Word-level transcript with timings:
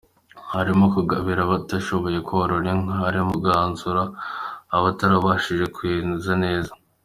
Harimo 0.53 0.85
kugabira 0.95 1.39
abatarashoboye 1.43 2.17
korora 2.27 2.67
inka, 2.73 2.93
hari 3.01 3.17
mo 3.25 3.33
no 3.33 3.35
kuganuza 3.41 3.89
abatarabashije 4.75 5.65
kweza 5.75 6.31
neza. 6.45 6.71